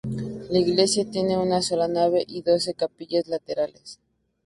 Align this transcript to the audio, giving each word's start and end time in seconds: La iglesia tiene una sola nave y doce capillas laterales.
La 0.49 0.57
iglesia 0.57 1.07
tiene 1.07 1.37
una 1.37 1.61
sola 1.61 1.87
nave 1.87 2.23
y 2.27 2.41
doce 2.41 2.73
capillas 2.73 3.27
laterales. 3.27 3.99